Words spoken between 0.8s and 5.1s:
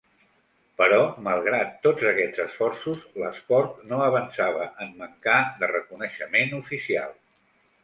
Però malgrat tots aquests esforços, l'esport no avançava en